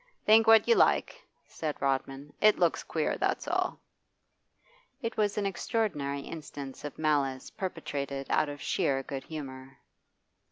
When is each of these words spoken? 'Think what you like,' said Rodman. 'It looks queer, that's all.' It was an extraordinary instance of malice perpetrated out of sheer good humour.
'Think 0.25 0.47
what 0.47 0.67
you 0.67 0.73
like,' 0.73 1.27
said 1.45 1.79
Rodman. 1.79 2.33
'It 2.41 2.57
looks 2.57 2.81
queer, 2.81 3.17
that's 3.19 3.47
all.' 3.47 3.79
It 5.03 5.15
was 5.15 5.37
an 5.37 5.45
extraordinary 5.45 6.21
instance 6.21 6.83
of 6.83 6.97
malice 6.97 7.51
perpetrated 7.51 8.25
out 8.31 8.49
of 8.49 8.59
sheer 8.63 9.03
good 9.03 9.25
humour. 9.25 9.77